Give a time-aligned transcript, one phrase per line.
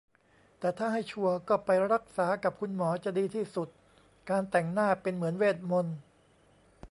[0.59, 3.67] แต่ถ้าให้ชัวร์ก็ไปรักษากับคุณหมอจะดีที่สุด
[4.29, 5.97] การแต่งหน้าเป็นเหมือนเวทมนตร์